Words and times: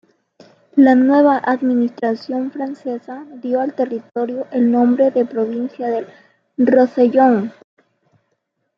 La 0.77 0.95
nueva 0.95 1.37
administración 1.37 2.49
francesa 2.49 3.23
dio 3.33 3.61
al 3.61 3.75
territorio 3.75 4.47
el 4.51 4.71
nombre 4.71 5.11
de 5.11 5.27
provincia 5.27 5.89
del 5.89 6.07
Rosellón. 6.57 7.53